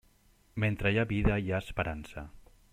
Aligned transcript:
Mentre 0.63 0.93
hi 0.93 0.97
ha 1.01 1.05
vida, 1.13 1.37
hi 1.45 1.53
ha 1.55 1.63
esperança. 1.67 2.29